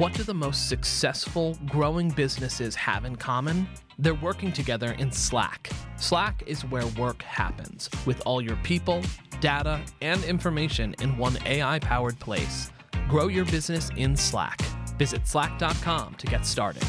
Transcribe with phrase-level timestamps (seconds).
[0.00, 3.68] What do the most successful growing businesses have in common?
[3.98, 5.68] They're working together in Slack.
[5.98, 9.02] Slack is where work happens, with all your people,
[9.42, 12.70] data, and information in one AI powered place.
[13.10, 14.62] Grow your business in Slack.
[14.96, 16.82] Visit slack.com to get started.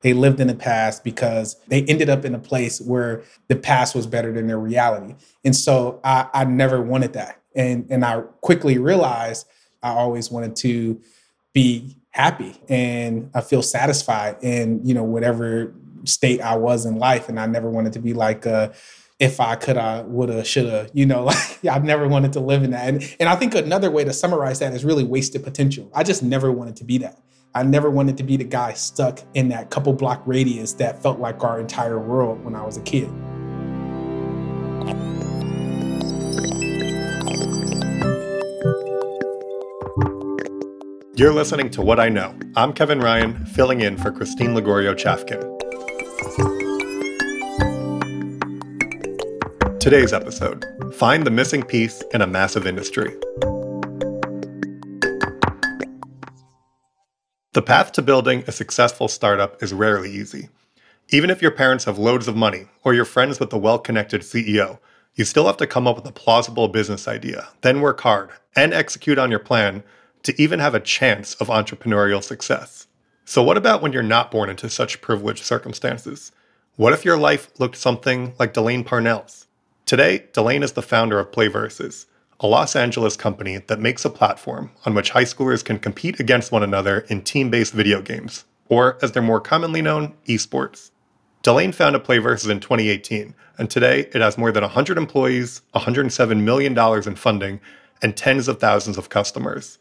[0.00, 3.94] They lived in the past because they ended up in a place where the past
[3.94, 5.14] was better than their reality.
[5.44, 7.40] And so I, I never wanted that.
[7.54, 9.46] And, and I quickly realized
[9.84, 11.00] I always wanted to
[11.52, 17.28] be happy and I feel satisfied in, you know, whatever state I was in life.
[17.28, 18.70] And I never wanted to be like, uh,
[19.18, 22.72] if I could, I woulda, shoulda, you know, like I've never wanted to live in
[22.72, 22.88] that.
[22.88, 25.90] And, and I think another way to summarize that is really wasted potential.
[25.94, 27.18] I just never wanted to be that.
[27.54, 31.18] I never wanted to be the guy stuck in that couple block radius that felt
[31.18, 33.10] like our entire world when I was a kid.
[41.14, 42.34] You're listening to What I Know.
[42.56, 45.42] I'm Kevin Ryan, filling in for Christine Lagorio Chafkin.
[49.78, 50.64] Today's episode
[50.94, 53.14] Find the missing piece in a massive industry.
[57.52, 60.48] The path to building a successful startup is rarely easy.
[61.10, 64.22] Even if your parents have loads of money or you're friends with a well connected
[64.22, 64.78] CEO,
[65.14, 68.72] you still have to come up with a plausible business idea, then work hard and
[68.72, 69.84] execute on your plan
[70.22, 72.86] to even have a chance of entrepreneurial success.
[73.24, 76.32] So, what about when you're not born into such privileged circumstances?
[76.76, 79.46] What if your life looked something like Delane Parnell's?
[79.86, 82.06] Today, Delane is the founder of PlayVS,
[82.40, 86.50] a Los Angeles company that makes a platform on which high schoolers can compete against
[86.50, 90.90] one another in team based video games, or as they're more commonly known, esports.
[91.42, 96.78] Delane founded PlayVS in 2018, and today it has more than 100 employees, $107 million
[97.06, 97.60] in funding,
[98.00, 99.78] and tens of thousands of customers.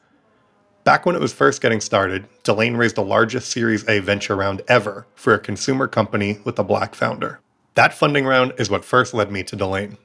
[0.84, 4.64] Back when it was first getting started, Delane raised the largest Series A venture round
[4.68, 7.40] ever for a consumer company with a black founder.
[7.76, 9.98] That funding round is what first led me to Delane.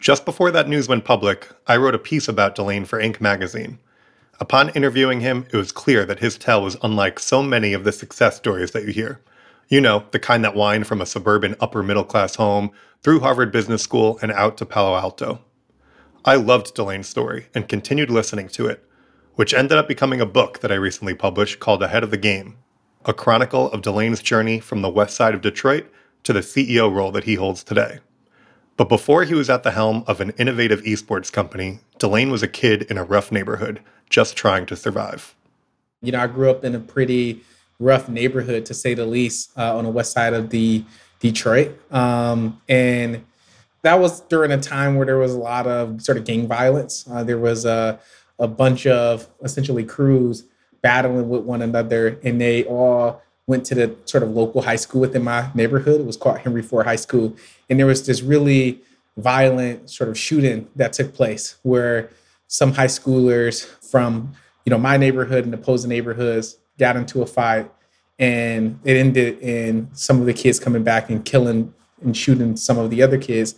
[0.00, 3.20] Just before that news went public, I wrote a piece about Delane for Inc.
[3.20, 3.78] magazine.
[4.40, 7.92] Upon interviewing him, it was clear that his tale was unlike so many of the
[7.92, 9.20] success stories that you hear.
[9.68, 12.72] You know, the kind that wind from a suburban upper middle class home
[13.04, 15.42] through Harvard Business School and out to Palo Alto.
[16.24, 18.84] I loved Delane's story and continued listening to it
[19.34, 22.56] which ended up becoming a book that I recently published called Ahead of the Game,
[23.04, 25.90] a chronicle of Delane's journey from the west side of Detroit
[26.24, 28.00] to the CEO role that he holds today.
[28.76, 32.48] But before he was at the helm of an innovative esports company, Delane was a
[32.48, 35.34] kid in a rough neighborhood, just trying to survive.
[36.00, 37.42] You know, I grew up in a pretty
[37.78, 40.84] rough neighborhood, to say the least, uh, on the west side of the
[41.20, 43.24] Detroit, um, and
[43.82, 47.04] that was during a time where there was a lot of sort of gang violence.
[47.10, 47.98] Uh, there was a
[48.38, 50.44] a bunch of essentially crews
[50.82, 55.00] battling with one another, and they all went to the sort of local high school
[55.00, 56.00] within my neighborhood.
[56.00, 57.36] It was called Henry Ford High School,
[57.68, 58.80] and there was this really
[59.16, 62.10] violent sort of shooting that took place where
[62.48, 64.32] some high schoolers from
[64.64, 67.70] you know my neighborhood and opposing neighborhoods got into a fight
[68.18, 71.72] and it ended in some of the kids coming back and killing
[72.02, 73.54] and shooting some of the other kids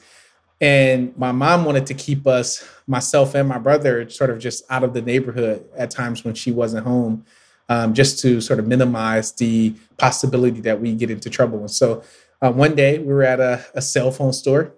[0.60, 4.84] and my mom wanted to keep us, myself and my brother, sort of just out
[4.84, 7.24] of the neighborhood at times when she wasn't home,
[7.68, 11.58] um, just to sort of minimize the possibility that we get into trouble.
[11.60, 12.02] And so
[12.40, 14.72] uh, one day we were at a, a cell phone store.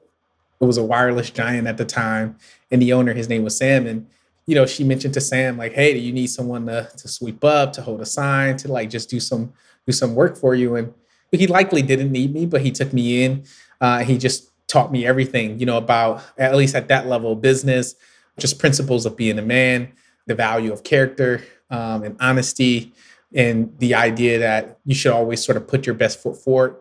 [0.60, 2.38] It was a wireless giant at the time.
[2.70, 3.87] And the owner, his name was Sam.
[3.87, 4.06] And,
[4.47, 7.44] you know, she mentioned to Sam, like, hey, do you need someone to, to sweep
[7.44, 9.53] up, to hold a sign, to like just do some
[9.87, 10.76] do some work for you?
[10.76, 10.94] And
[11.31, 13.44] he likely didn't need me, but he took me in.
[13.81, 17.94] Uh, he just taught me everything, you know, about at least at that level, business,
[18.38, 19.91] just principles of being a man,
[20.26, 22.92] the value of character um, and honesty,
[23.34, 26.76] and the idea that you should always sort of put your best foot forward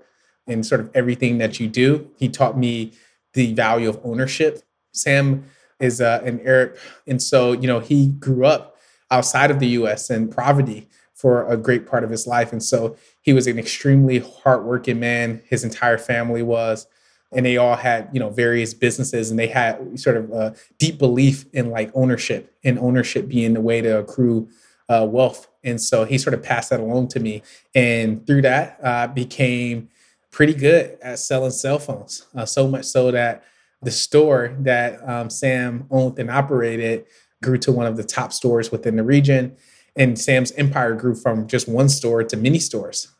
[0.45, 2.11] in sort of everything that you do.
[2.17, 2.91] He taught me
[3.31, 4.61] the value of ownership.
[4.91, 5.45] Sam
[5.79, 6.75] is uh, an Arab,
[7.07, 8.75] and so you know he grew up
[9.09, 10.09] outside of the U.S.
[10.09, 14.19] in poverty for a great part of his life, and so he was an extremely
[14.19, 15.41] hardworking man.
[15.47, 16.87] His entire family was
[17.35, 20.97] and they all had you know various businesses and they had sort of a deep
[20.97, 24.49] belief in like ownership and ownership being the way to accrue
[24.89, 25.47] uh, wealth.
[25.63, 27.41] And so he sort of passed that along to me.
[27.73, 29.89] And through that uh, became
[30.31, 33.43] pretty good at selling cell phones uh, so much so that
[33.81, 37.05] the store that um, sam owned and operated
[37.43, 39.55] grew to one of the top stores within the region.
[39.95, 43.14] And sam's empire grew from just one store to many stores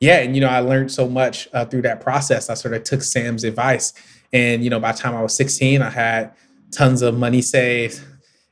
[0.00, 2.50] yeah, and you know, I learned so much uh, through that process.
[2.50, 3.92] I sort of took Sam's advice,
[4.32, 6.32] and you know, by the time I was 16, I had
[6.70, 8.02] tons of money saved.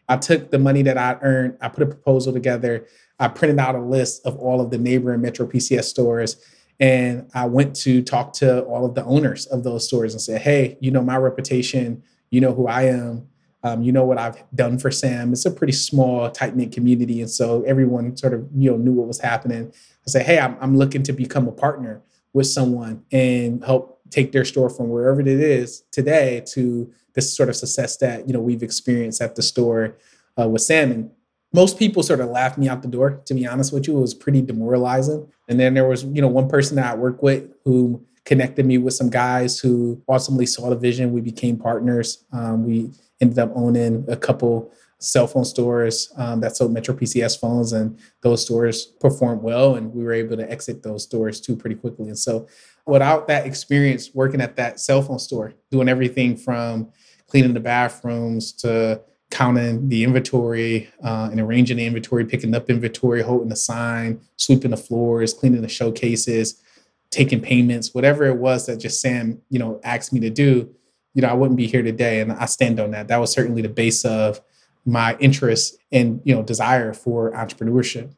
[0.09, 2.87] I took the money that I earned, I put a proposal together,
[3.19, 6.37] I printed out a list of all of the neighboring Metro PCS stores.
[6.81, 10.41] And I went to talk to all of the owners of those stores and said,
[10.41, 13.29] hey, you know my reputation, you know who I am,
[13.63, 15.33] um, you know what I've done for Sam.
[15.33, 18.93] It's a pretty small, tight knit community, and so everyone sort of you know knew
[18.93, 19.73] what was happening.
[20.07, 22.03] I say, hey, I'm, I'm looking to become a partner
[22.33, 27.49] with someone and help take their store from wherever it is today to this sort
[27.49, 29.97] of success that you know we've experienced at the store
[30.41, 30.91] uh, with Sam.
[30.91, 31.11] And
[31.53, 33.23] most people sort of laughed me out the door.
[33.27, 35.29] To be honest with you, it was pretty demoralizing.
[35.49, 38.79] And then there was you know one person that I work with who connected me
[38.79, 41.13] with some guys who ultimately saw the vision.
[41.13, 42.25] We became partners.
[42.33, 42.91] Um, we
[43.21, 44.73] ended up owning a couple
[45.03, 49.93] cell phone stores um, that sold Metro PCS phones, and those stores performed well, and
[49.93, 52.09] we were able to exit those stores too pretty quickly.
[52.09, 52.47] And so,
[52.87, 56.91] without that experience working at that cell phone store, doing everything from
[57.27, 59.01] cleaning the bathrooms to
[59.31, 64.71] counting the inventory uh, and arranging the inventory, picking up inventory, holding the sign, sweeping
[64.71, 66.63] the floors, cleaning the showcases,
[67.11, 70.75] taking payments, whatever it was that just Sam, you know, asked me to do,
[71.15, 72.21] you know, I wouldn't be here today.
[72.21, 73.09] And I stand on that.
[73.09, 74.41] That was certainly the base of
[74.85, 78.15] my interest and, you know, desire for entrepreneurship.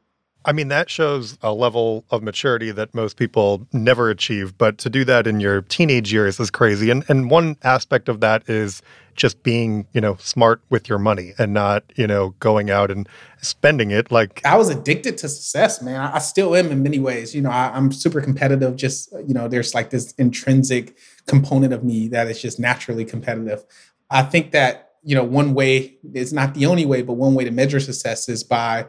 [0.46, 4.58] I mean, that shows a level of maturity that most people never achieve.
[4.58, 6.90] But to do that in your teenage years is crazy.
[6.90, 8.82] And and one aspect of that is
[9.14, 13.08] just being, you know, smart with your money and not, you know, going out and
[13.40, 16.00] spending it like I was addicted to success, man.
[16.00, 17.34] I, I still am in many ways.
[17.34, 18.76] You know, I, I'm super competitive.
[18.76, 20.96] Just, you know, there's like this intrinsic
[21.26, 23.64] component of me that is just naturally competitive.
[24.10, 27.44] I think that, you know, one way, it's not the only way, but one way
[27.44, 28.86] to measure success is by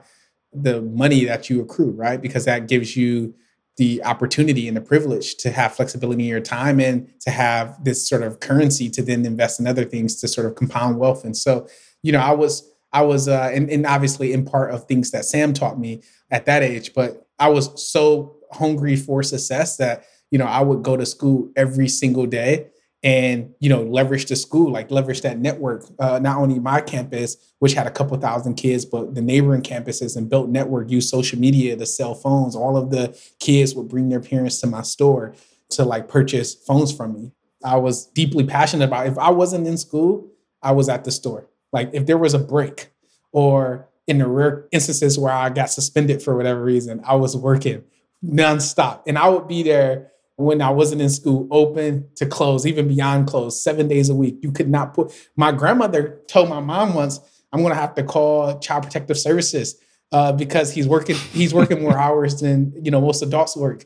[0.54, 2.22] the money that you accrue, right?
[2.22, 3.36] Because that gives you
[3.78, 8.08] the opportunity and the privilege to have flexibility in your time and to have this
[8.08, 11.26] sort of currency to then invest in other things to sort of compound wealth.
[11.26, 11.68] And so,
[12.02, 15.26] you know, I was, I was, uh, and, and obviously in part of things that
[15.26, 16.02] Sam taught me
[16.32, 20.82] at that age, but I was so hungry for success that, you know, I would
[20.82, 22.68] go to school every single day
[23.06, 27.38] and you know leverage the school like leverage that network uh, not only my campus
[27.60, 31.40] which had a couple thousand kids but the neighboring campuses and built network use social
[31.40, 35.34] media the cell phones all of the kids would bring their parents to my store
[35.70, 37.32] to like purchase phones from me
[37.64, 39.12] i was deeply passionate about it.
[39.12, 40.28] if i wasn't in school
[40.64, 42.90] i was at the store like if there was a break
[43.32, 47.84] or in the rare instances where i got suspended for whatever reason i was working
[48.26, 52.88] nonstop and i would be there when I wasn't in school, open to close, even
[52.88, 54.38] beyond close, seven days a week.
[54.42, 55.14] You could not put.
[55.36, 57.20] My grandmother told my mom once,
[57.54, 59.80] "I'm going to have to call Child Protective Services
[60.12, 61.16] uh, because he's working.
[61.16, 63.86] He's working more hours than you know most adults work,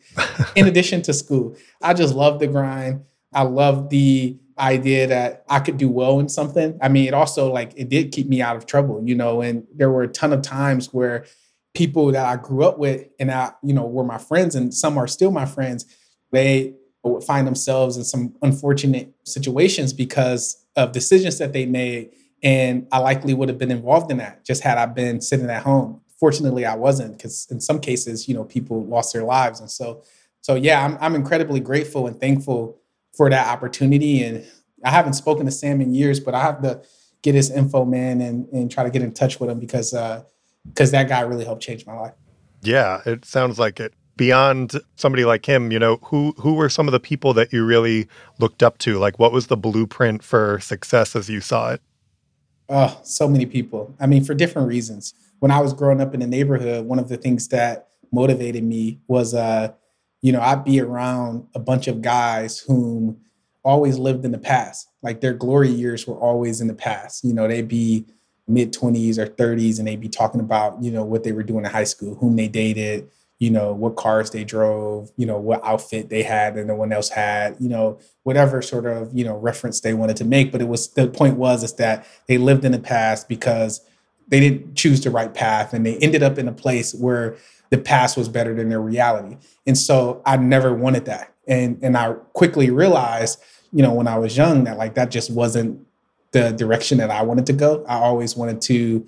[0.55, 3.03] in addition to school." I just love the grind.
[3.33, 6.77] I love the idea that I could do well in something.
[6.81, 9.41] I mean, it also like it did keep me out of trouble, you know.
[9.41, 11.25] And there were a ton of times where
[11.75, 14.97] people that I grew up with and I, you know, were my friends, and some
[14.97, 15.85] are still my friends
[16.31, 16.75] they
[17.25, 22.11] find themselves in some unfortunate situations because of decisions that they made.
[22.43, 25.63] And I likely would have been involved in that just had I been sitting at
[25.63, 26.01] home.
[26.19, 29.59] Fortunately, I wasn't because in some cases, you know, people lost their lives.
[29.59, 30.03] And so,
[30.41, 32.79] so yeah, I'm, I'm incredibly grateful and thankful
[33.15, 34.23] for that opportunity.
[34.23, 34.45] And
[34.83, 36.81] I haven't spoken to Sam in years, but I have to
[37.21, 40.23] get his info, man, and, and try to get in touch with him because, uh,
[40.67, 42.13] because that guy really helped change my life.
[42.61, 46.89] Yeah, it sounds like it beyond somebody like him, you know, who who were some
[46.89, 48.05] of the people that you really
[48.37, 48.99] looked up to?
[48.99, 51.81] Like what was the blueprint for success as you saw it?
[52.67, 53.95] Oh, so many people.
[53.97, 55.13] I mean, for different reasons.
[55.39, 58.99] When I was growing up in the neighborhood, one of the things that motivated me
[59.07, 59.71] was uh,
[60.21, 63.21] you know, I'd be around a bunch of guys whom
[63.63, 64.89] always lived in the past.
[65.01, 67.23] Like their glory years were always in the past.
[67.23, 68.05] You know, they'd be
[68.49, 71.63] mid 20s or 30s and they'd be talking about, you know, what they were doing
[71.63, 75.63] in high school, whom they dated, you know, what cars they drove, you know, what
[75.63, 79.37] outfit they had and no one else had, you know, whatever sort of, you know,
[79.37, 80.51] reference they wanted to make.
[80.51, 83.81] But it was the point was is that they lived in the past because
[84.27, 87.37] they didn't choose the right path and they ended up in a place where
[87.69, 89.37] the past was better than their reality.
[89.65, 91.33] And so I never wanted that.
[91.47, 93.41] And and I quickly realized,
[93.71, 95.85] you know, when I was young that like that just wasn't
[96.31, 97.85] the direction that I wanted to go.
[97.87, 99.07] I always wanted to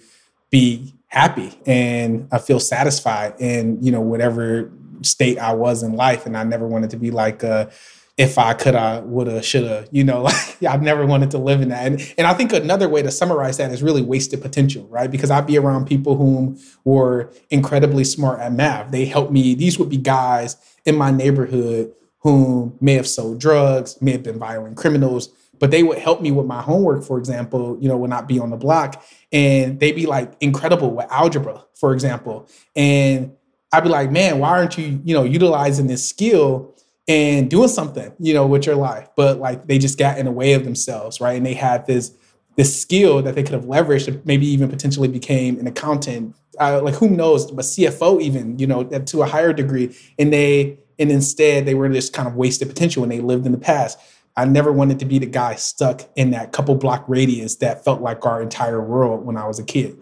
[0.50, 6.26] be happy and I feel satisfied in, you know, whatever state I was in life.
[6.26, 7.70] And I never wanted to be like, uh,
[8.18, 11.70] if I could, I woulda, shoulda, you know, like I've never wanted to live in
[11.70, 11.86] that.
[11.86, 15.12] And, and I think another way to summarize that is really wasted potential, right?
[15.12, 18.92] Because I'd be around people whom were incredibly smart at math.
[18.92, 19.54] They helped me.
[19.54, 24.40] These would be guys in my neighborhood whom may have sold drugs, may have been
[24.40, 25.30] violent criminals,
[25.62, 28.40] but they would help me with my homework, for example, you know, would not be
[28.40, 29.02] on the block.
[29.32, 32.50] And they'd be like incredible with algebra, for example.
[32.76, 33.34] And
[33.72, 36.76] I'd be like, man, why aren't you, you know, utilizing this skill
[37.08, 39.08] and doing something, you know, with your life?
[39.16, 41.38] But like they just got in the way of themselves, right?
[41.38, 42.12] And they had this
[42.56, 46.96] this skill that they could have leveraged, maybe even potentially became an accountant, uh, like
[46.96, 49.96] who knows, but CFO even, you know, to a higher degree.
[50.18, 53.52] And they and instead they were just kind of wasted potential when they lived in
[53.52, 54.00] the past.
[54.36, 58.02] I never wanted to be the guy stuck in that couple block radius that felt
[58.02, 59.98] like our entire world when I was a kid.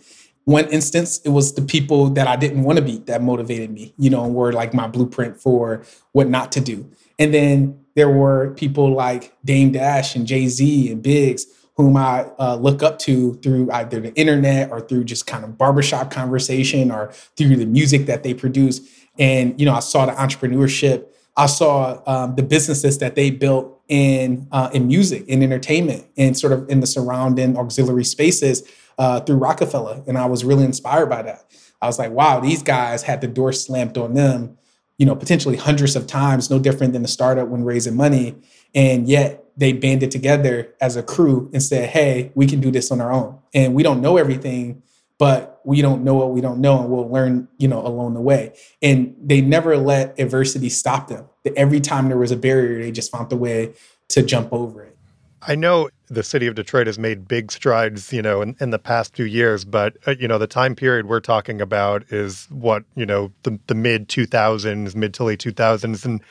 [0.45, 3.93] One instance, it was the people that I didn't want to be that motivated me,
[3.97, 6.89] you know, were like my blueprint for what not to do.
[7.19, 11.45] And then there were people like Dame Dash and Jay Z and Biggs,
[11.75, 15.57] whom I uh, look up to through either the internet or through just kind of
[15.57, 18.81] barbershop conversation or through the music that they produce.
[19.17, 21.07] And, you know, I saw the entrepreneurship
[21.39, 26.37] I saw um, the businesses that they built in uh, in music, in entertainment, and
[26.37, 31.07] sort of in the surrounding auxiliary spaces uh, through Rockefeller, and I was really inspired
[31.07, 31.45] by that.
[31.81, 34.57] I was like, wow, these guys had the door slammed on them,
[34.97, 38.35] you know, potentially hundreds of times, no different than the startup when raising money,
[38.75, 42.91] and yet they banded together as a crew and said, hey, we can do this
[42.91, 44.83] on our own, and we don't know everything,
[45.19, 48.21] but we don't know what we don't know and we'll learn you know along the
[48.21, 48.55] way.
[48.81, 51.25] And they never let adversity stop them.
[51.55, 53.73] Every time there was a barrier they just found a way
[54.07, 54.97] to jump over it.
[55.41, 58.79] I know the city of Detroit has made big strides, you know, in, in the
[58.79, 62.83] past few years, but uh, you know, the time period we're talking about is what
[62.95, 66.21] you know, the, the mid 2000s, mid to late 2000s, and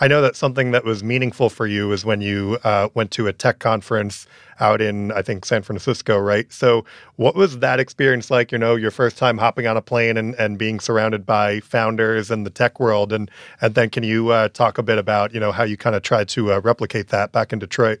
[0.00, 3.26] I know that something that was meaningful for you was when you uh, went to
[3.26, 4.26] a tech conference
[4.60, 6.52] out in, I think, San Francisco, right?
[6.52, 6.84] So,
[7.16, 8.52] what was that experience like?
[8.52, 12.30] You know, your first time hopping on a plane and, and being surrounded by founders
[12.30, 15.40] in the tech world, and and then can you uh, talk a bit about you
[15.40, 18.00] know how you kind of tried to uh, replicate that back in Detroit?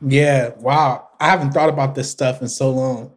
[0.00, 1.08] Yeah, wow.
[1.20, 3.12] I haven't thought about this stuff in so long.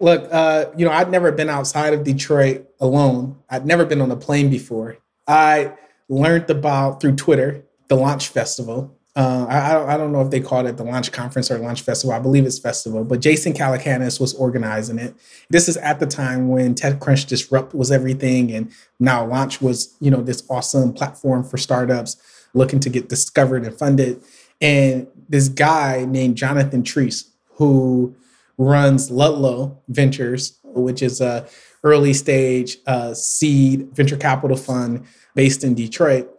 [0.00, 3.38] Look, uh, you know, I'd never been outside of Detroit alone.
[3.50, 4.96] I'd never been on a plane before.
[5.28, 5.74] I
[6.12, 8.98] learned about through Twitter the launch festival.
[9.14, 12.14] Uh, I, I, don't know if they called it the launch conference or launch festival.
[12.14, 15.14] I believe it's festival, but Jason Calacanis was organizing it.
[15.50, 20.10] This is at the time when TechCrunch Disrupt was everything, and now Launch was you
[20.10, 22.16] know this awesome platform for startups
[22.54, 24.22] looking to get discovered and funded.
[24.62, 28.16] And this guy named Jonathan Triest, who
[28.56, 31.46] runs Ludlow Ventures, which is a
[31.84, 36.30] early stage uh, seed venture capital fund based in Detroit,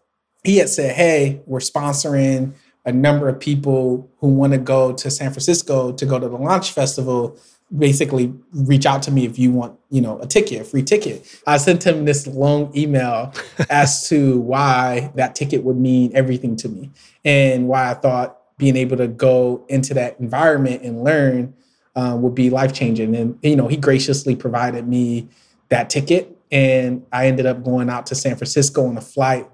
[0.43, 2.53] he had said, Hey, we're sponsoring
[2.85, 6.37] a number of people who want to go to San Francisco to go to the
[6.37, 7.37] launch festival.
[7.75, 11.25] Basically, reach out to me if you want, you know, a ticket, a free ticket.
[11.47, 13.33] I sent him this long email
[13.69, 16.91] as to why that ticket would mean everything to me
[17.23, 21.55] and why I thought being able to go into that environment and learn
[21.95, 23.15] uh, would be life changing.
[23.15, 25.29] And you know, he graciously provided me
[25.69, 29.47] that ticket, and I ended up going out to San Francisco on a flight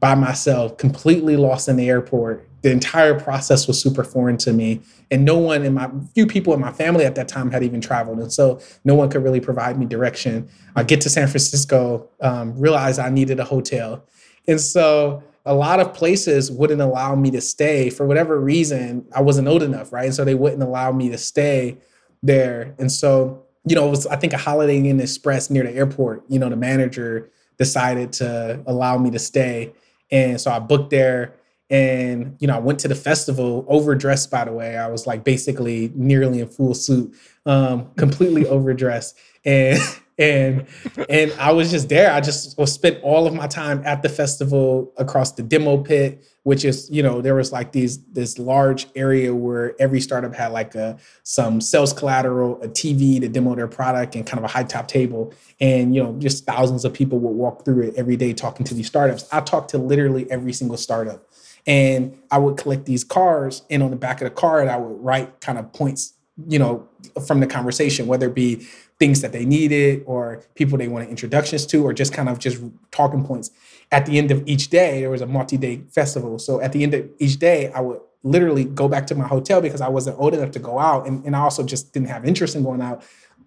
[0.00, 2.48] by myself, completely lost in the airport.
[2.62, 4.80] The entire process was super foreign to me,
[5.10, 7.80] and no one in my few people in my family at that time had even
[7.80, 10.48] traveled, and so no one could really provide me direction.
[10.76, 14.04] I get to San Francisco, um, realize I needed a hotel,
[14.46, 19.06] and so a lot of places wouldn't allow me to stay for whatever reason.
[19.14, 20.06] I wasn't old enough, right?
[20.06, 21.78] And so they wouldn't allow me to stay
[22.22, 22.74] there.
[22.78, 26.24] And so, you know, it was, I think, a Holiday Inn Express near the airport.
[26.28, 29.72] You know, the manager decided to allow me to stay.
[30.10, 31.34] And so I booked there
[31.70, 34.76] and, you know, I went to the festival overdressed, by the way.
[34.76, 37.14] I was like basically nearly in full suit,
[37.46, 39.16] um, completely overdressed.
[39.44, 39.80] And
[40.18, 40.66] and
[41.08, 42.12] and I was just there.
[42.12, 46.24] I just was spent all of my time at the festival across the demo pit,
[46.42, 50.52] which is you know there was like these this large area where every startup had
[50.52, 54.48] like a some sales collateral, a TV to demo their product, and kind of a
[54.48, 58.16] high top table, and you know just thousands of people would walk through it every
[58.16, 59.26] day talking to these startups.
[59.32, 61.26] I talked to literally every single startup,
[61.66, 65.02] and I would collect these cards, and on the back of the card I would
[65.02, 66.14] write kind of points
[66.48, 66.88] you know
[67.26, 68.66] from the conversation whether it be
[69.02, 72.62] things that they needed or people they wanted introductions to or just kind of just
[72.92, 73.50] talking points.
[73.90, 76.38] At the end of each day there was a multi-day festival.
[76.38, 79.60] So at the end of each day i would literally go back to my hotel
[79.60, 82.24] because i wasn't old enough to go out and, and i also just didn't have
[82.24, 83.02] interest in going out.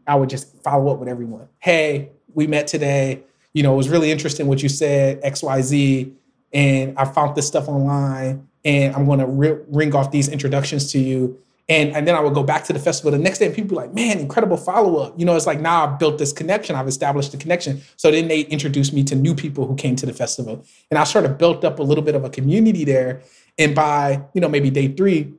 [0.06, 1.48] I would just follow up with everyone.
[1.60, 3.24] Hey we met today.
[3.54, 6.12] You know it was really interesting what you said xyz
[6.52, 10.92] and i found this stuff online and i'm going to re- ring off these introductions
[10.92, 13.48] to you and, and then I would go back to the festival the next day
[13.48, 15.20] and people like, man, incredible follow up.
[15.20, 17.82] You know, it's like now I've built this connection, I've established a connection.
[17.96, 20.64] So then they introduced me to new people who came to the festival.
[20.92, 23.24] And I sort of built up a little bit of a community there.
[23.58, 25.34] And by, you know, maybe day three,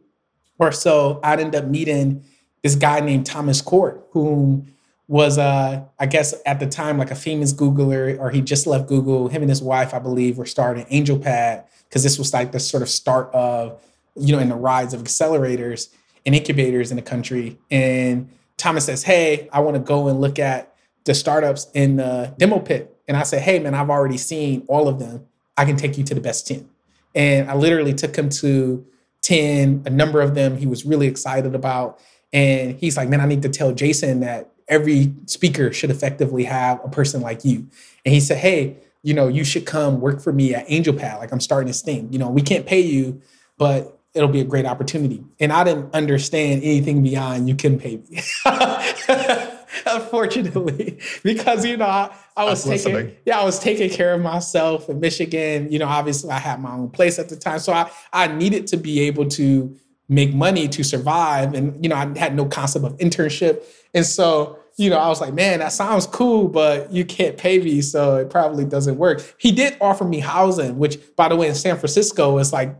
[0.58, 2.24] or so, I'd end up meeting
[2.62, 4.64] this guy named Thomas Korte, who
[5.06, 8.88] was, uh, I guess at the time, like a famous Googler, or he just left
[8.88, 9.28] Google.
[9.28, 12.82] Him and his wife, I believe, were starting AngelPad because this was like the sort
[12.82, 13.80] of start of,
[14.16, 15.90] you know, in the rise of accelerators
[16.26, 17.58] and incubators in the country.
[17.70, 22.34] And Thomas says, Hey, I want to go and look at the startups in the
[22.36, 22.94] demo pit.
[23.08, 25.26] And I said, Hey, man, I've already seen all of them.
[25.56, 26.68] I can take you to the best 10.
[27.14, 28.84] And I literally took him to
[29.22, 31.98] 10, a number of them he was really excited about.
[32.32, 36.84] And he's like, Man, I need to tell Jason that every speaker should effectively have
[36.84, 37.68] a person like you.
[38.04, 41.18] And he said, Hey, you know, you should come work for me at AngelPad.
[41.18, 42.12] Like I'm starting this thing.
[42.12, 43.22] You know, we can't pay you,
[43.56, 45.22] but it'll be a great opportunity.
[45.38, 48.22] And I didn't understand anything beyond you can pay me.
[49.86, 53.16] Unfortunately, because you know, I, I was taking listening.
[53.26, 55.70] yeah, I was taking care of myself in Michigan.
[55.70, 57.58] You know, obviously I had my own place at the time.
[57.58, 59.76] So I, I needed to be able to
[60.08, 61.54] make money to survive.
[61.54, 63.62] And, you know, I had no concept of internship.
[63.92, 67.58] And so, you know, I was like, man, that sounds cool, but you can't pay
[67.58, 67.80] me.
[67.80, 69.34] So it probably doesn't work.
[69.38, 72.76] He did offer me housing, which by the way, in San Francisco is like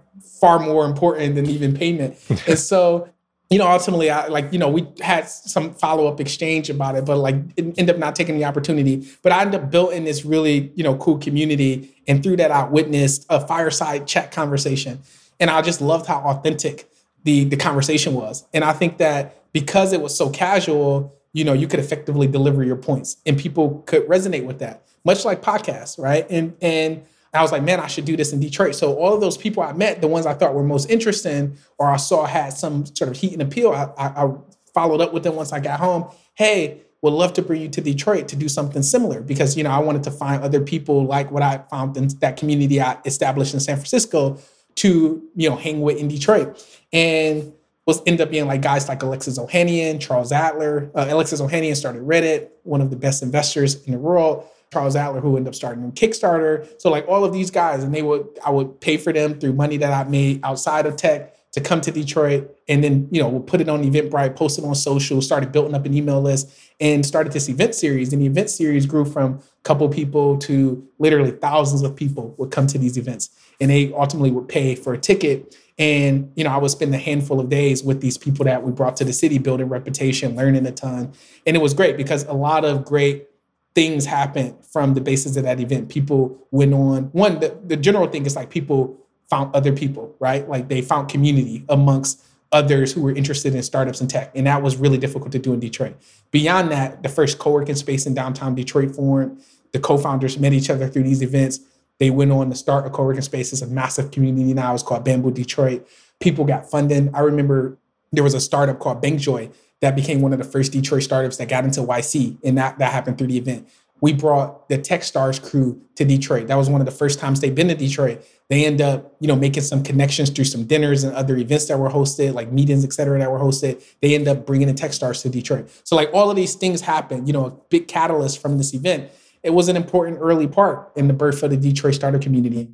[0.47, 2.17] far more important than even payment.
[2.47, 3.09] and so,
[3.51, 7.05] you know, ultimately, I like, you know, we had some follow up exchange about it,
[7.05, 9.09] but like, end up not taking the opportunity.
[9.23, 12.65] But I ended up building this really, you know, cool community, and through that, I
[12.65, 15.01] witnessed a fireside chat conversation,
[15.41, 16.89] and I just loved how authentic
[17.25, 18.45] the the conversation was.
[18.55, 22.63] And I think that because it was so casual, you know, you could effectively deliver
[22.63, 26.25] your points, and people could resonate with that, much like podcasts, right?
[26.31, 27.03] And and
[27.37, 28.75] I was like, man, I should do this in Detroit.
[28.75, 31.91] So all of those people I met, the ones I thought were most interesting or
[31.91, 34.35] I saw had some sort of heat and appeal, I, I, I
[34.75, 36.11] followed up with them once I got home.
[36.35, 39.71] Hey, would love to bring you to Detroit to do something similar because you know
[39.71, 43.55] I wanted to find other people like what I found in that community I established
[43.55, 44.39] in San Francisco
[44.77, 47.53] to you know hang with in Detroit, and
[47.87, 50.91] was end up being like guys like Alexis Ohanian, Charles Adler.
[50.95, 54.45] Uh, Alexis Ohanian started Reddit, one of the best investors in the world.
[54.73, 56.69] Charles Adler, who ended up starting on Kickstarter.
[56.81, 59.53] So like all of these guys, and they would I would pay for them through
[59.53, 63.29] money that I made outside of tech to come to Detroit, and then you know
[63.29, 66.51] we'll put it on Eventbrite, post it on social, started building up an email list,
[66.81, 68.13] and started this event series.
[68.13, 72.51] And the event series grew from a couple people to literally thousands of people would
[72.51, 75.57] come to these events, and they ultimately would pay for a ticket.
[75.79, 78.73] And you know, I would spend a handful of days with these people that we
[78.73, 81.13] brought to the city, building reputation, learning a ton,
[81.47, 83.29] and it was great because a lot of great
[83.77, 85.91] things happened from the basis of that event.
[85.91, 87.05] People went on.
[87.13, 88.97] One, the, the general thing is like people
[89.29, 90.49] found other people, right?
[90.49, 94.33] Like they found community amongst others who were interested in startups and tech.
[94.35, 95.95] And that was really difficult to do in Detroit.
[96.31, 99.43] Beyond that, the first co working space in downtown Detroit formed.
[99.73, 101.61] The co founders met each other through these events.
[101.99, 103.53] They went on to start a co working space.
[103.53, 104.73] It's a massive community now.
[104.73, 105.87] It's called Bamboo Detroit.
[106.19, 107.15] People got funding.
[107.15, 107.77] I remember
[108.11, 111.49] there was a startup called BankJoy that became one of the first Detroit startups that
[111.49, 113.69] got into YC, and that that happened through the event.
[114.01, 116.49] We brought the TechStars crew to Detroit.
[116.49, 118.23] That was one of the first times they've been to Detroit.
[118.51, 121.79] They end up, you know, making some connections through some dinners and other events that
[121.79, 123.83] were hosted, like meetings, et cetera, that were hosted.
[124.03, 125.71] They end up bringing the TechStars to Detroit.
[125.85, 127.27] So, like, all of these things happen.
[127.27, 129.11] You know, a big catalyst from this event.
[129.43, 132.69] It was an important early part in the birth of the Detroit startup community.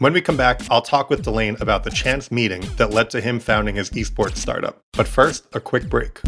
[0.00, 3.20] When we come back, I'll talk with Delane about the chance meeting that led to
[3.20, 4.80] him founding his esports startup.
[4.92, 6.20] But first, a quick break.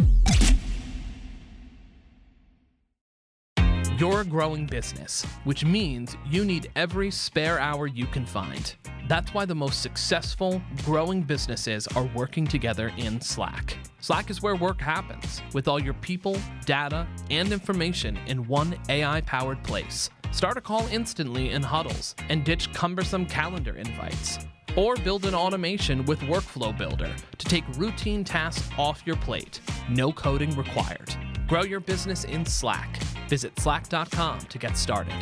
[3.96, 8.74] You're a growing business, which means you need every spare hour you can find.
[9.06, 13.78] That's why the most successful, growing businesses are working together in Slack.
[14.00, 19.20] Slack is where work happens, with all your people, data, and information in one AI
[19.20, 20.11] powered place.
[20.33, 24.38] Start a call instantly in huddles and ditch cumbersome calendar invites.
[24.77, 29.61] Or build an automation with Workflow Builder to take routine tasks off your plate.
[29.88, 31.14] No coding required.
[31.49, 33.03] Grow your business in Slack.
[33.29, 35.14] Visit slack.com to get started.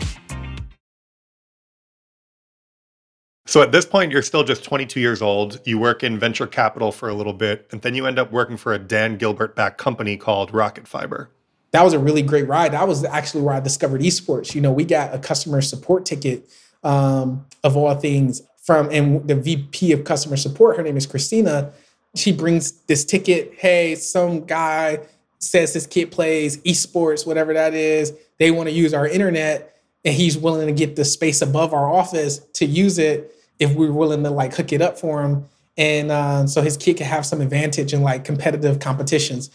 [3.46, 5.58] So at this point, you're still just 22 years old.
[5.64, 8.58] You work in venture capital for a little bit, and then you end up working
[8.58, 11.30] for a Dan Gilbert backed company called Rocket Fiber
[11.70, 12.72] that was a really great ride.
[12.72, 14.54] That was actually where I discovered esports.
[14.54, 16.48] You know, we got a customer support ticket
[16.82, 21.72] um, of all things from, and the VP of customer support, her name is Christina.
[22.14, 23.54] She brings this ticket.
[23.56, 25.00] Hey, some guy
[25.38, 28.12] says his kid plays esports, whatever that is.
[28.38, 31.90] They want to use our internet, and he's willing to get the space above our
[31.90, 35.44] office to use it if we're willing to like hook it up for him.
[35.76, 39.50] And uh, so his kid can have some advantage in like competitive competitions.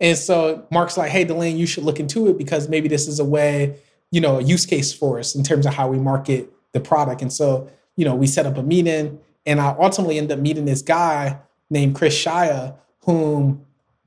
[0.00, 3.18] And so Mark's like, hey, Delane, you should look into it because maybe this is
[3.18, 3.76] a way,
[4.10, 7.22] you know, a use case for us in terms of how we market the product.
[7.22, 10.66] And so, you know, we set up a meeting and I ultimately end up meeting
[10.66, 11.38] this guy
[11.70, 13.64] named Chris Shia, whom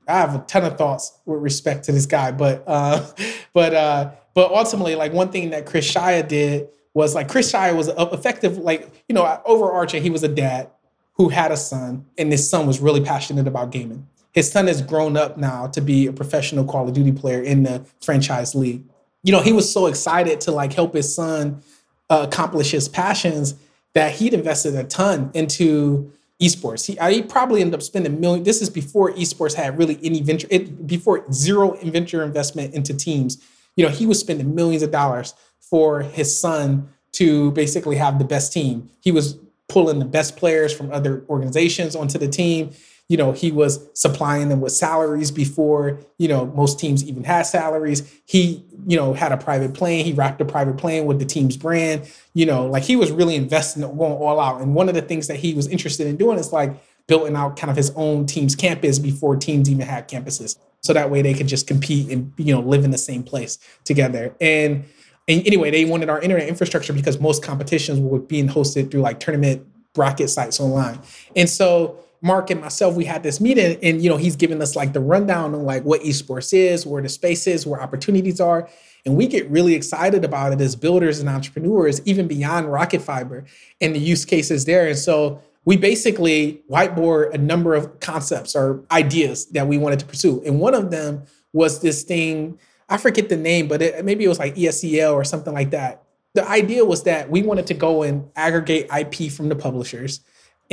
[0.08, 3.04] I have a ton of thoughts with respect to this guy, but uh,
[3.52, 7.76] but uh, but ultimately, like one thing that Chris Shia did was like Chris Shia
[7.76, 10.02] was effective, like you know, overarching.
[10.02, 10.70] He was a dad
[11.14, 14.08] who had a son, and his son was really passionate about gaming.
[14.32, 17.62] His son has grown up now to be a professional Call of Duty player in
[17.62, 18.82] the franchise league.
[19.22, 21.62] You know, he was so excited to like help his son
[22.10, 23.54] uh, accomplish his passions
[23.94, 26.86] that he'd invested a ton into esports.
[26.86, 28.42] He, he probably ended up spending million.
[28.42, 33.38] This is before esports had really any venture, it, before zero venture investment into teams.
[33.76, 38.24] You know, he was spending millions of dollars for his son to basically have the
[38.24, 38.90] best team.
[39.00, 42.72] He was pulling the best players from other organizations onto the team
[43.12, 47.42] you know, he was supplying them with salaries before, you know, most teams even had
[47.42, 48.10] salaries.
[48.24, 50.02] He, you know, had a private plane.
[50.06, 52.10] He rocked a private plane with the team's brand.
[52.32, 54.62] You know, like he was really investing, going all out.
[54.62, 56.74] And one of the things that he was interested in doing is like
[57.06, 60.56] building out kind of his own team's campus before teams even had campuses.
[60.80, 63.58] So that way they could just compete and, you know, live in the same place
[63.84, 64.34] together.
[64.40, 64.86] And,
[65.28, 69.20] and anyway, they wanted our internet infrastructure because most competitions were being hosted through like
[69.20, 70.98] tournament bracket sites online.
[71.36, 74.76] And so Mark and myself, we had this meeting, and you know, he's giving us
[74.76, 78.68] like the rundown on like what esports is, where the space is, where opportunities are.
[79.04, 83.44] And we get really excited about it as builders and entrepreneurs, even beyond Rocket Fiber
[83.80, 84.86] and the use cases there.
[84.86, 90.06] And so we basically whiteboard a number of concepts or ideas that we wanted to
[90.06, 90.40] pursue.
[90.46, 94.28] And one of them was this thing, I forget the name, but it, maybe it
[94.28, 96.04] was like ESEL or something like that.
[96.34, 100.20] The idea was that we wanted to go and aggregate IP from the publishers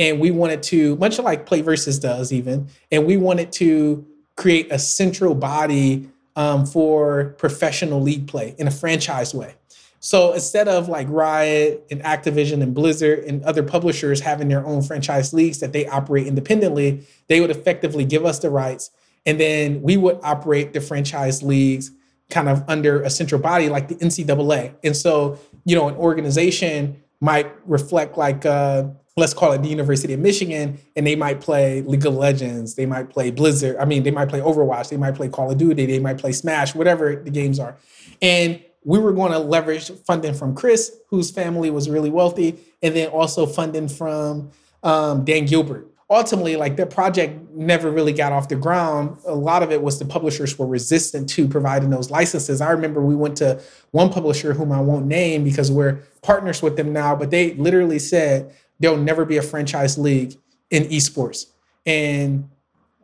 [0.00, 4.04] and we wanted to much like PlayVS does even and we wanted to
[4.36, 9.54] create a central body um, for professional league play in a franchise way.
[10.02, 14.80] So instead of like riot and activision and blizzard and other publishers having their own
[14.80, 18.90] franchise leagues that they operate independently they would effectively give us the rights
[19.26, 21.90] and then we would operate the franchise leagues
[22.30, 27.02] kind of under a central body like the ncaa and so you know an organization
[27.20, 28.84] might reflect like uh,
[29.20, 32.86] let's call it the University of Michigan, and they might play League of Legends, they
[32.86, 35.86] might play Blizzard, I mean, they might play Overwatch, they might play Call of Duty,
[35.86, 37.76] they might play Smash, whatever the games are.
[38.20, 42.96] And we were going to leverage funding from Chris, whose family was really wealthy, and
[42.96, 44.50] then also funding from
[44.82, 45.86] um, Dan Gilbert.
[46.08, 49.18] Ultimately, like that project never really got off the ground.
[49.26, 52.60] A lot of it was the publishers were resistant to providing those licenses.
[52.60, 56.76] I remember we went to one publisher whom I won't name because we're partners with
[56.76, 60.36] them now, but they literally said, there'll never be a franchise league
[60.70, 61.46] in esports.
[61.86, 62.48] And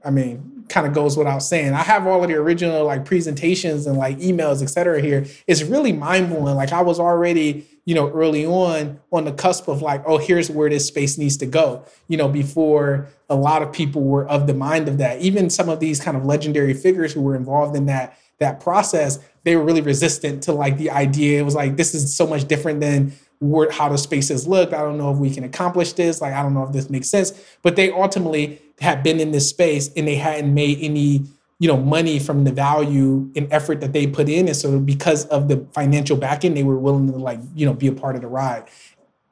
[0.04, 1.72] I mean, kind of goes without saying.
[1.74, 5.26] I have all of the original like presentations and like emails, et cetera, here.
[5.46, 6.56] It's really mind blowing.
[6.56, 10.50] Like I was already, you know, early on on the cusp of like, oh, here's
[10.50, 14.46] where this space needs to go, you know, before a lot of people were of
[14.46, 15.20] the mind of that.
[15.20, 19.18] Even some of these kind of legendary figures who were involved in that that process,
[19.44, 21.40] they were really resistant to like the idea.
[21.40, 24.72] It was like, this is so much different than where, how the spaces look.
[24.72, 26.20] I don't know if we can accomplish this.
[26.20, 27.32] Like, I don't know if this makes sense.
[27.62, 31.24] But they ultimately had been in this space and they hadn't made any,
[31.58, 34.46] you know, money from the value and effort that they put in.
[34.46, 37.86] And so because of the financial backing, they were willing to like, you know, be
[37.86, 38.64] a part of the ride.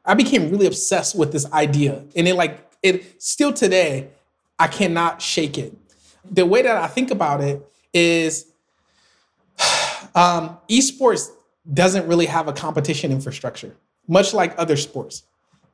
[0.04, 2.04] I became really obsessed with this idea.
[2.14, 4.08] And it like it still today,
[4.58, 5.74] I cannot shake it.
[6.30, 8.46] The way that I think about it is
[10.14, 11.30] um, esports
[11.72, 13.74] doesn't really have a competition infrastructure
[14.06, 15.24] much like other sports.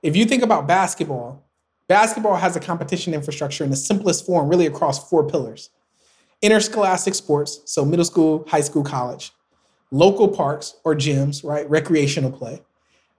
[0.02, 1.44] If you think about basketball,
[1.88, 5.70] basketball has a competition infrastructure in the simplest form, really across four pillars
[6.42, 9.32] interscholastic sports, so middle school, high school, college,
[9.90, 11.68] local parks or gyms, right?
[11.68, 12.62] Recreational play,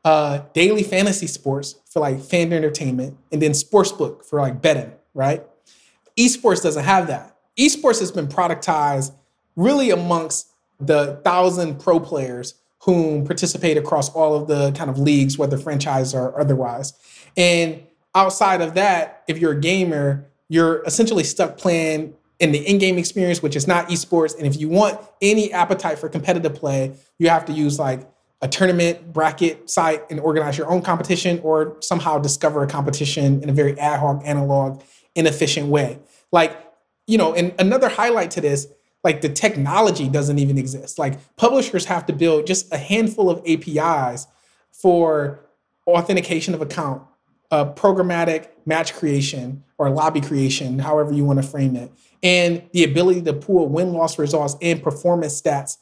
[0.03, 5.43] uh, daily fantasy sports for like fan entertainment, and then sportsbook for like betting, right?
[6.17, 7.37] Esports doesn't have that.
[7.57, 9.13] Esports has been productized
[9.55, 10.47] really amongst
[10.79, 16.13] the thousand pro players whom participate across all of the kind of leagues, whether franchise
[16.13, 16.93] or otherwise.
[17.37, 17.83] And
[18.15, 23.43] outside of that, if you're a gamer, you're essentially stuck playing in the in-game experience,
[23.43, 24.35] which is not esports.
[24.35, 28.09] And if you want any appetite for competitive play, you have to use like
[28.41, 33.49] a tournament bracket site and organize your own competition or somehow discover a competition in
[33.49, 34.81] a very ad hoc, analog,
[35.13, 35.99] inefficient way.
[36.31, 36.57] Like,
[37.05, 38.67] you know, and another highlight to this
[39.03, 40.99] like the technology doesn't even exist.
[40.99, 44.27] Like publishers have to build just a handful of APIs
[44.71, 45.45] for
[45.87, 47.03] authentication of account,
[47.49, 52.83] uh, programmatic match creation or lobby creation, however you want to frame it, and the
[52.83, 55.77] ability to pull win loss results and performance stats.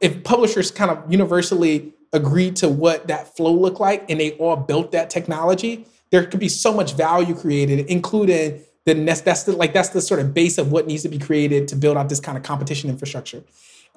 [0.00, 4.56] If publishers kind of universally agreed to what that flow looked like and they all
[4.56, 9.72] built that technology, there could be so much value created, including the that's the like
[9.72, 12.20] that's the sort of base of what needs to be created to build out this
[12.20, 13.42] kind of competition infrastructure.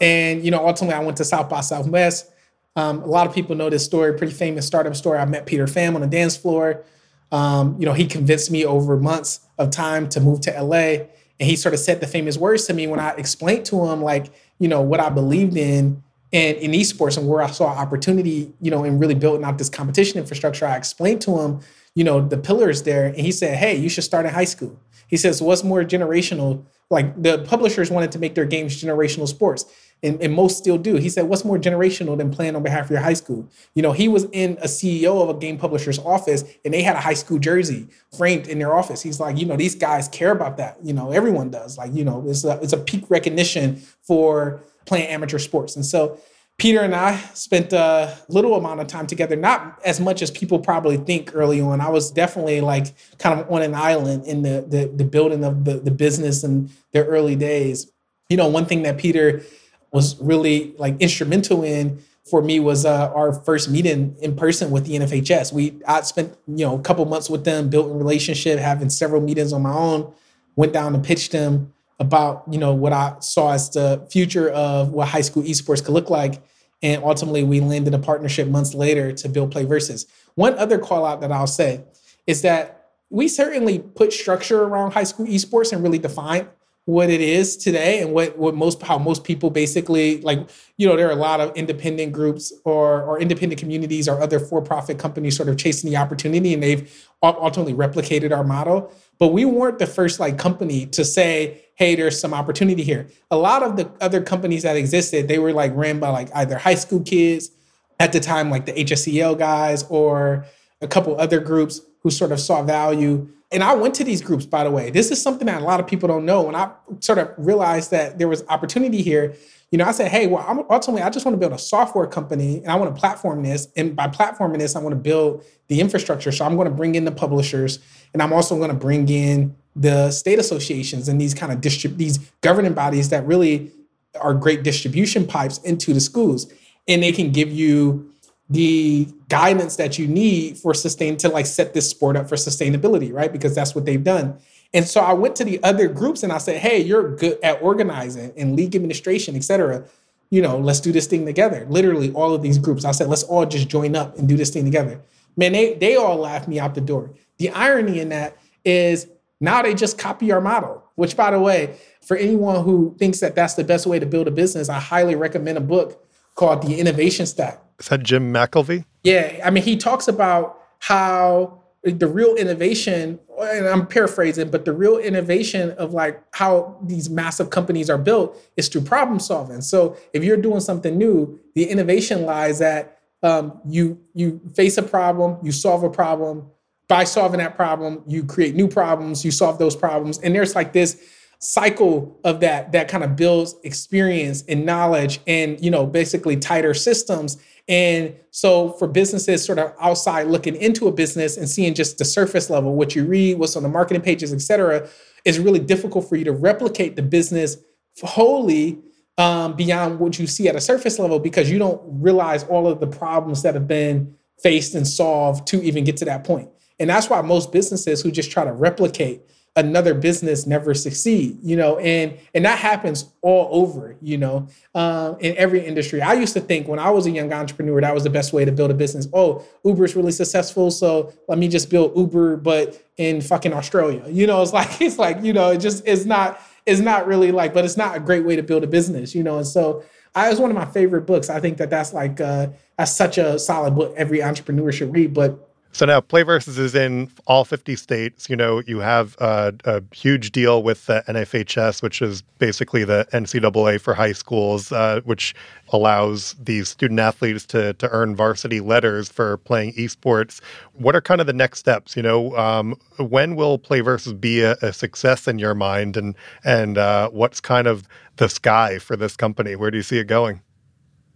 [0.01, 2.29] And you know, ultimately, I went to South by Southwest.
[2.75, 5.19] Um, a lot of people know this story, pretty famous startup story.
[5.19, 6.83] I met Peter Pham on the dance floor.
[7.31, 11.05] Um, you know, he convinced me over months of time to move to LA.
[11.39, 14.01] And he sort of said the famous words to me when I explained to him,
[14.01, 18.51] like, you know, what I believed in and in esports and where I saw opportunity,
[18.61, 20.65] you know, in really building out this competition infrastructure.
[20.65, 21.59] I explained to him,
[21.95, 23.05] you know, the pillars there.
[23.05, 24.79] And he said, hey, you should start in high school.
[25.07, 26.65] He says, what's more generational?
[26.89, 29.65] Like the publishers wanted to make their games generational sports
[30.03, 30.97] and, and, most still do.
[30.97, 33.47] He said, What's more generational than playing on behalf of your high school?
[33.73, 36.95] You know, he was in a CEO of a game publisher's office and they had
[36.95, 39.01] a high school jersey framed in their office.
[39.01, 40.77] He's like, You know, these guys care about that.
[40.83, 41.77] You know, everyone does.
[41.77, 45.77] Like, you know, it's a, it's a peak recognition for playing amateur sports.
[45.77, 46.19] And so,
[46.59, 50.59] Peter and I spent a little amount of time together, not as much as people
[50.59, 51.81] probably think early on.
[51.81, 55.65] I was definitely like kind of on an island in the the, the building of
[55.65, 57.91] the, the business and their early days.
[58.29, 59.43] You know, one thing that Peter
[59.91, 64.85] was really like instrumental in for me was uh, our first meeting in person with
[64.85, 65.51] the NFHS.
[65.51, 69.21] We I spent you know a couple months with them, built a relationship, having several
[69.21, 70.13] meetings on my own.
[70.55, 74.89] Went down and pitched them about you know what I saw as the future of
[74.89, 76.43] what high school esports could look like,
[76.81, 80.05] and ultimately we landed a partnership months later to build PlayVS.
[80.35, 81.83] One other call out that I'll say
[82.27, 86.47] is that we certainly put structure around high school esports and really define
[86.85, 90.97] what it is today and what what most how most people basically like you know
[90.97, 95.37] there are a lot of independent groups or or independent communities or other for-profit companies
[95.37, 99.87] sort of chasing the opportunity and they've ultimately replicated our model but we weren't the
[99.87, 104.21] first like company to say hey there's some opportunity here a lot of the other
[104.21, 107.51] companies that existed they were like ran by like either high school kids
[107.99, 110.45] at the time like the HSEL guys or
[110.81, 114.47] a couple other groups who sort of saw value and I went to these groups,
[114.47, 114.89] by the way.
[114.89, 116.41] This is something that a lot of people don't know.
[116.41, 119.35] When I sort of realized that there was opportunity here,
[119.69, 122.07] you know, I said, hey, well, I'm, ultimately, I just want to build a software
[122.07, 123.67] company and I want to platform this.
[123.75, 126.31] And by platforming this, I want to build the infrastructure.
[126.31, 127.77] So I'm going to bring in the publishers
[128.11, 131.97] and I'm also going to bring in the state associations and these kind of distrib-
[131.97, 133.71] these governing bodies that really
[134.19, 136.51] are great distribution pipes into the schools.
[136.87, 138.11] And they can give you
[138.49, 143.11] the guidance that you need for sustain to like set this sport up for sustainability,
[143.11, 143.31] right?
[143.31, 144.37] Because that's what they've done.
[144.73, 147.61] And so I went to the other groups and I said, hey, you're good at
[147.61, 149.85] organizing and league administration, et cetera.
[150.29, 151.65] You know, let's do this thing together.
[151.69, 152.85] Literally all of these groups.
[152.85, 154.99] I said, let's all just join up and do this thing together.
[155.37, 157.11] Man, they they all laughed me out the door.
[157.37, 159.07] The irony in that is
[159.43, 163.35] now they just copy our model, which by the way, for anyone who thinks that
[163.35, 166.79] that's the best way to build a business, I highly recommend a book called The
[166.79, 168.85] Innovation Stack is that Jim McKelvey?
[169.03, 174.71] Yeah, I mean, he talks about how the real innovation, and I'm paraphrasing, but the
[174.71, 179.61] real innovation of like how these massive companies are built is through problem solving.
[179.61, 184.83] So if you're doing something new, the innovation lies that um, you you face a
[184.83, 186.49] problem, you solve a problem.
[186.87, 190.73] By solving that problem, you create new problems, you solve those problems, and there's like
[190.73, 191.01] this
[191.39, 196.73] cycle of that that kind of builds experience and knowledge and you know basically tighter
[196.73, 201.97] systems and so for businesses sort of outside looking into a business and seeing just
[201.97, 204.87] the surface level, what you read, what's on the marketing pages, et cetera,
[205.23, 207.57] is really difficult for you to replicate the business
[208.01, 208.79] wholly
[209.17, 212.79] um, beyond what you see at a surface level because you don't realize all of
[212.79, 216.49] the problems that have been faced and solved to even get to that point.
[216.79, 219.21] And that's why most businesses who just try to replicate
[219.55, 225.15] another business never succeed you know and and that happens all over you know um,
[225.19, 226.01] in every industry.
[226.01, 228.45] I used to think when i was a young entrepreneur that was the best way
[228.45, 229.07] to build a business.
[229.13, 234.03] Oh uber is really successful so let me just build uber but in fucking australia.
[234.23, 237.31] You know it's like it's like you know it just it's not it's not really
[237.31, 239.83] like but it's not a great way to build a business you know and so
[240.15, 241.31] I, it's one of my favorite books.
[241.31, 245.13] I think that that's like uh that's such a solid book every entrepreneur should read
[245.13, 248.29] but so now PlayVS is in all 50 states.
[248.29, 253.07] You know, you have a, a huge deal with the NFHS, which is basically the
[253.11, 255.33] NCAA for high schools, uh, which
[255.69, 260.41] allows these student athletes to, to earn varsity letters for playing esports.
[260.73, 261.97] What are kind of the next steps?
[261.97, 265.97] You know, um, when will PlayVS be a, a, success in your mind?
[265.97, 269.55] And, and uh, what's kind of the sky for this company?
[269.55, 270.41] Where do you see it going?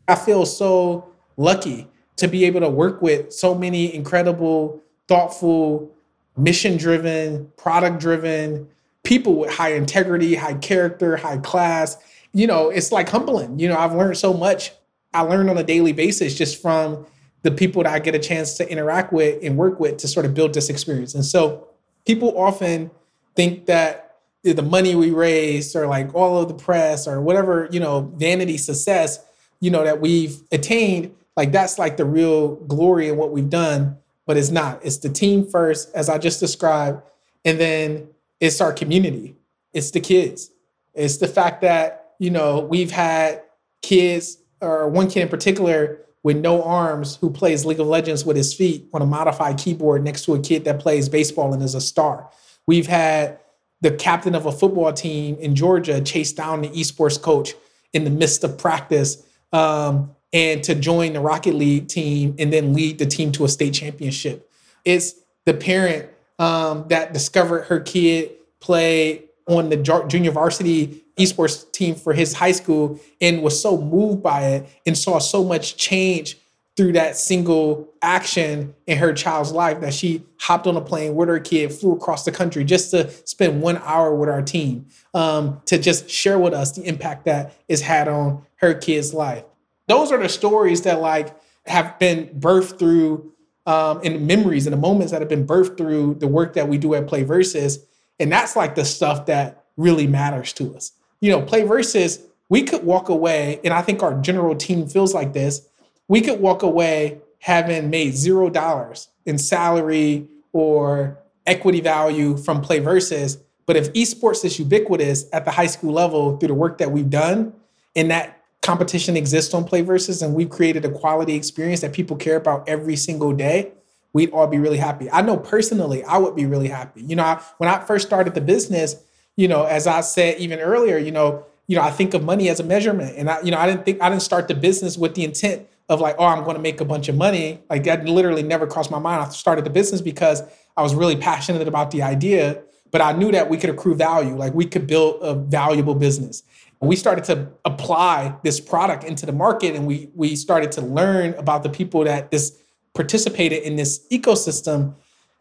[0.08, 5.92] I feel so lucky to be able to work with so many incredible, thoughtful,
[6.36, 8.68] mission driven, product driven
[9.04, 11.98] people with high integrity, high character, high class.
[12.34, 13.58] You know, it's like humbling.
[13.58, 14.74] You know, I've learned so much.
[15.14, 17.06] I learn on a daily basis just from
[17.44, 20.26] the people that I get a chance to interact with and work with to sort
[20.26, 21.16] of build this experience.
[21.16, 21.68] And so
[22.06, 22.92] people often
[23.36, 27.80] think that the money we raised or like all of the press or whatever, you
[27.80, 29.20] know, vanity success,
[29.60, 33.98] you know, that we've attained, like that's like the real glory of what we've done,
[34.26, 34.84] but it's not.
[34.84, 37.02] It's the team first, as I just described,
[37.46, 38.10] and then
[38.42, 39.38] it's our community.
[39.72, 40.52] It's the kids.
[40.94, 43.44] It's the fact that, you know, we've had
[43.84, 48.36] kids or one kid in particular with no arms who plays League of Legends with
[48.36, 51.76] his feet on a modified keyboard next to a kid that plays baseball and is
[51.76, 52.30] a star.
[52.66, 53.40] We've had
[53.82, 57.54] the captain of a football team in Georgia chase down the esports coach
[57.94, 59.24] in the midst of practice
[59.54, 63.50] um, and to join the Rocket League team and then lead the team to a
[63.50, 64.50] state championship.
[64.84, 66.10] It's the parent
[66.40, 72.52] um, that discovered her kid play on the junior varsity esports team for his high
[72.52, 76.38] school and was so moved by it and saw so much change
[76.76, 81.28] through that single action in her child's life that she hopped on a plane with
[81.28, 84.86] her kid, flew across the country just to spend one hour with our team,
[85.16, 89.44] um, to just share with us the impact that it's had on her kid's life.
[89.88, 93.34] Those are the stories that like have been birthed through
[93.66, 96.78] um, and memories and the moments that have been birthed through the work that we
[96.78, 97.84] do at PlayVS.
[98.20, 100.94] And that's like the stuff that really matters to us.
[101.20, 105.34] You know, PlayVS, we could walk away, and I think our general team feels like
[105.34, 105.68] this
[106.08, 113.40] we could walk away having made zero dollars in salary or equity value from PlayVS
[113.66, 117.10] but if esports is ubiquitous at the high school level through the work that we've
[117.10, 117.54] done
[117.96, 118.37] and that
[118.68, 122.98] competition exists on PlayVS and we've created a quality experience that people care about every
[122.98, 123.72] single day
[124.12, 127.24] we'd all be really happy i know personally i would be really happy you know
[127.24, 128.98] I, when i first started the business
[129.38, 132.50] you know as i said even earlier you know you know i think of money
[132.50, 134.98] as a measurement and i you know i didn't think i didn't start the business
[134.98, 137.60] with the intent of like, oh, I'm going to make a bunch of money.
[137.70, 139.22] Like that literally never crossed my mind.
[139.22, 140.44] I started the business because
[140.76, 144.36] I was really passionate about the idea, but I knew that we could accrue value.
[144.36, 146.44] Like we could build a valuable business.
[146.80, 151.34] We started to apply this product into the market and we we started to learn
[151.36, 152.58] about the people that this
[152.94, 154.96] participated in this ecosystem.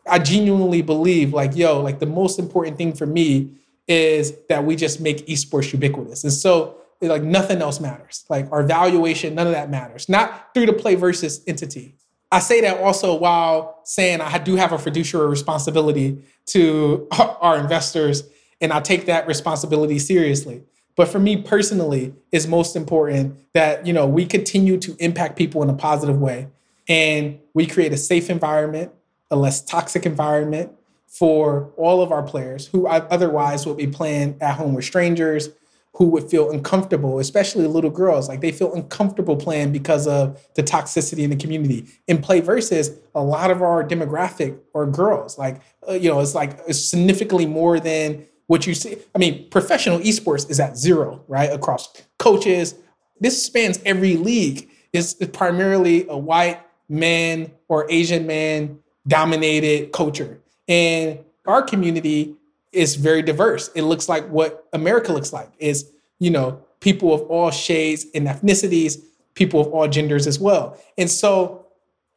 [0.09, 3.53] I genuinely believe like, yo, like the most important thing for me
[3.89, 6.25] is that we just make esports ubiquitous.
[6.25, 8.25] And so like nothing else matters.
[8.29, 10.09] Like our valuation, none of that matters.
[10.09, 11.97] Not through the PlayVS entity.
[12.33, 17.07] I say that also while saying I do have a fiduciary responsibility to
[17.41, 18.25] our investors,
[18.61, 20.63] and I take that responsibility seriously.
[20.97, 25.63] But for me personally, it's most important that you know we continue to impact people
[25.63, 26.49] in a positive way,
[26.89, 28.93] and we create a safe environment,
[29.31, 30.73] a less toxic environment
[31.07, 35.51] for all of our players who otherwise would be playing at home with strangers
[35.97, 38.29] who would feel uncomfortable, especially little girls.
[38.29, 41.87] Like they feel uncomfortable playing because of the toxicity in the community.
[42.07, 45.39] In PlayVS, a lot of our demographic are girls.
[45.39, 48.97] Like, uh, you know, it's like significantly more than what you see.
[49.15, 51.53] I mean, professional esports is at zero, right?
[51.53, 52.75] Across coaches.
[53.21, 54.69] This spans every league.
[54.93, 60.41] It's primarily a white man or Asian man dominated culture.
[60.69, 62.35] And our community
[62.73, 63.69] is very diverse.
[63.75, 68.27] It looks like what America looks like is, you know, people of all shades and
[68.27, 69.03] ethnicities,
[69.35, 70.79] people of all genders as well.
[70.99, 71.67] And so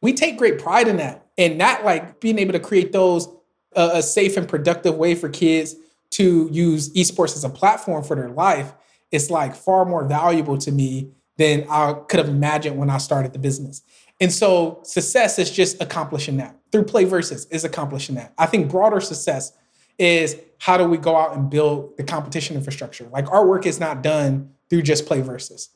[0.02, 1.26] we take great pride in that.
[1.38, 3.26] And not like being able to create those
[3.74, 5.76] uh, a safe and productive way for kids
[6.10, 8.72] to use esports as a platform for their life
[9.10, 13.32] It's like far more valuable to me than I could have imagined when I started
[13.32, 13.82] the business.
[14.20, 18.32] And so success is just accomplishing that through PlayVS is accomplishing that.
[18.38, 19.52] I think broader success
[19.98, 23.08] is how do we go out and build the competition infrastructure?
[23.10, 25.68] Like our work is not done through just PlayVS.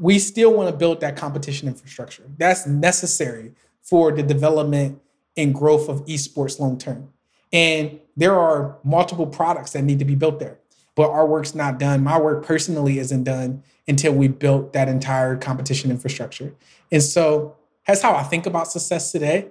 [0.00, 2.24] We still want to build that competition infrastructure.
[2.38, 5.00] That's necessary for the development
[5.36, 7.10] and growth of esports long term.
[7.54, 10.58] And there are multiple products that need to be built there.
[10.94, 12.04] But our work's not done.
[12.04, 16.54] My work personally isn't done until we built that entire competition infrastructure.
[16.92, 19.48] And so that's how I think about success today,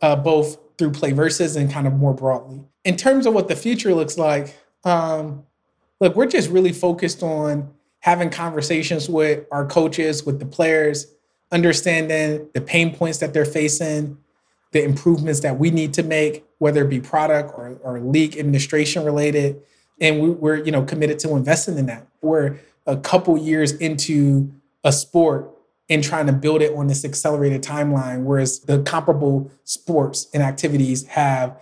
[0.00, 3.92] uh, both through PlayVS and kind of more broadly in terms of what the future
[3.92, 5.44] looks like, um,
[6.00, 11.12] look, we're just really focused on having conversations with our coaches, with the players,
[11.50, 14.16] understanding the pain points that they're facing,
[14.72, 19.04] the improvements that we need to make, whether it be product or, or league administration
[19.04, 19.62] related.
[20.00, 22.06] And we, we're, you know, committed to investing in that.
[22.20, 24.52] We're a couple years into
[24.84, 25.50] a sport
[25.88, 31.06] and trying to build it on this accelerated timeline, whereas the comparable sports and activities
[31.06, 31.56] have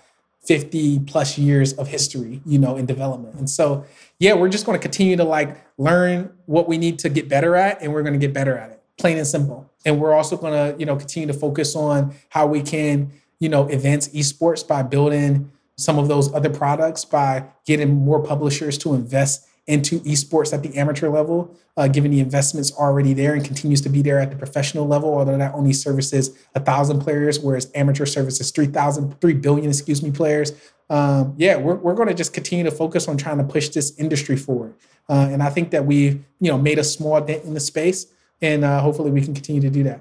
[0.44, 3.34] 50 plus years of history, you know, in development.
[3.36, 3.84] And so,
[4.18, 7.56] yeah, we're just going to continue to like learn what we need to get better
[7.56, 9.70] at and we're going to get better at it, plain and simple.
[9.84, 13.48] And we're also going to, you know, continue to focus on how we can, you
[13.48, 18.94] know, advance esports by building some of those other products by getting more publishers to
[18.94, 23.80] invest into esports at the amateur level, uh, given the investments already there and continues
[23.80, 27.70] to be there at the professional level, although that only services a thousand players, whereas
[27.74, 30.52] amateur services 3,000, 3 billion, excuse me, players.
[30.90, 33.98] Um, yeah, we're, we're going to just continue to focus on trying to push this
[33.98, 34.74] industry forward.
[35.08, 38.06] Uh, and I think that we've, you know, made a small dent in the space
[38.40, 40.00] and uh, hopefully we can continue to do that.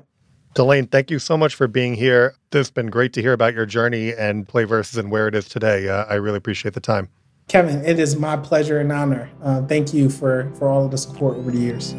[0.54, 2.36] Delane, thank you so much for being here.
[2.52, 5.50] This has been great to hear about your journey and PlayVS and where it is
[5.50, 5.90] today.
[5.90, 7.10] Uh, I really appreciate the time.
[7.48, 9.30] Kevin, it is my pleasure and honor.
[9.42, 11.94] Uh, thank you for, for all of the support over the years.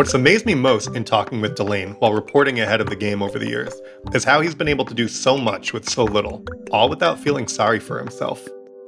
[0.00, 3.38] What's amazed me most in talking with Delane while reporting ahead of the game over
[3.38, 3.74] the years
[4.14, 7.46] is how he's been able to do so much with so little, all without feeling
[7.46, 8.42] sorry for himself.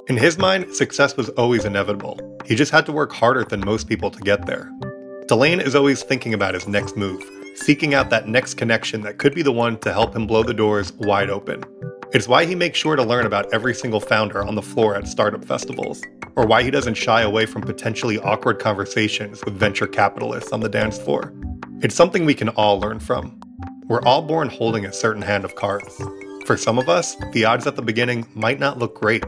[0.07, 2.17] In his mind, success was always inevitable.
[2.45, 4.71] He just had to work harder than most people to get there.
[5.27, 7.23] Delane is always thinking about his next move,
[7.57, 10.51] seeking out that next connection that could be the one to help him blow the
[10.51, 11.63] doors wide open.
[12.13, 15.07] It's why he makes sure to learn about every single founder on the floor at
[15.07, 15.99] startup festivals,
[16.35, 20.69] or why he doesn't shy away from potentially awkward conversations with venture capitalists on the
[20.69, 21.33] dance floor.
[21.81, 23.41] It's something we can all learn from.
[23.87, 25.99] We're all born holding a certain hand of cards.
[26.45, 29.23] For some of us, the odds at the beginning might not look great,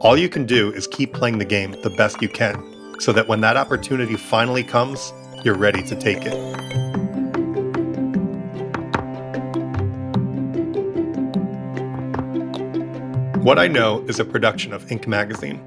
[0.00, 2.56] all you can do is keep playing the game the best you can,
[3.00, 5.12] so that when that opportunity finally comes,
[5.44, 6.83] you're ready to take it.
[13.44, 15.06] What I Know is a production of Inc.
[15.06, 15.60] Magazine.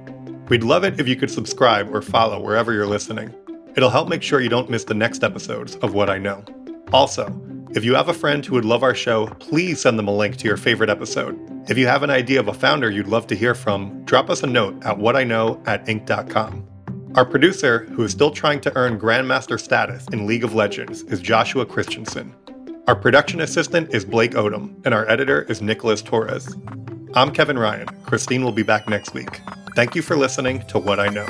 [0.49, 3.31] We'd love it if you could subscribe or follow wherever you're listening.
[3.75, 6.43] It'll help make sure you don't miss the next episodes of What I Know.
[6.91, 7.31] Also,
[7.75, 10.37] if you have a friend who would love our show, please send them a link
[10.37, 11.37] to your favorite episode.
[11.69, 14.41] If you have an idea of a founder you'd love to hear from, drop us
[14.41, 16.67] a note at whatiknow at inc.com.
[17.13, 21.21] Our producer, who is still trying to earn Grandmaster status in League of Legends, is
[21.21, 22.33] Joshua Christensen.
[22.87, 26.55] Our production assistant is Blake Odom, and our editor is Nicholas Torres.
[27.13, 27.87] I'm Kevin Ryan.
[28.03, 29.41] Christine will be back next week.
[29.75, 31.27] Thank you for listening to What I Know.